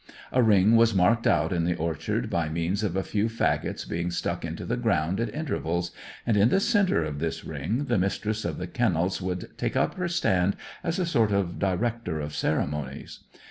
[0.31, 4.09] A ring was marked out in the orchard by means of a few faggots being
[4.09, 5.91] stuck into the ground at intervals,
[6.25, 9.93] and in the centre of this ring the Mistress of the Kennels would take up
[9.97, 13.19] her stand as a sort of director of ceremonies.